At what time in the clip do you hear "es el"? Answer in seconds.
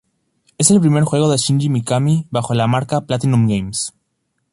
0.57-0.81